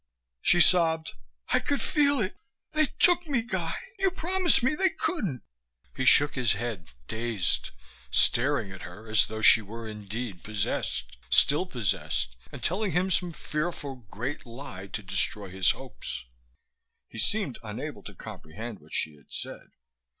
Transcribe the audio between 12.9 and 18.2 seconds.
him some fearful great lie to destroy his hopes. He seemed unable to